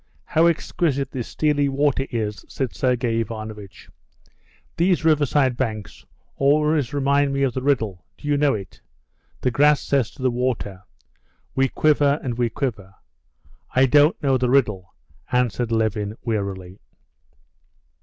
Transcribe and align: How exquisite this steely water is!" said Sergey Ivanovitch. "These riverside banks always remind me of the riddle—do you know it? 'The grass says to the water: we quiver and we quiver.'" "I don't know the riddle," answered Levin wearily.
How 0.25 0.47
exquisite 0.47 1.11
this 1.11 1.27
steely 1.27 1.69
water 1.69 2.07
is!" 2.09 2.43
said 2.47 2.73
Sergey 2.73 3.19
Ivanovitch. 3.19 3.87
"These 4.75 5.05
riverside 5.05 5.55
banks 5.55 6.03
always 6.37 6.91
remind 6.91 7.33
me 7.33 7.43
of 7.43 7.53
the 7.53 7.61
riddle—do 7.61 8.27
you 8.27 8.35
know 8.35 8.55
it? 8.55 8.81
'The 9.41 9.51
grass 9.51 9.79
says 9.79 10.09
to 10.15 10.23
the 10.23 10.31
water: 10.31 10.81
we 11.53 11.67
quiver 11.69 12.19
and 12.23 12.35
we 12.35 12.49
quiver.'" 12.49 12.95
"I 13.75 13.85
don't 13.85 14.19
know 14.23 14.39
the 14.39 14.49
riddle," 14.49 14.91
answered 15.31 15.71
Levin 15.71 16.15
wearily. 16.23 16.79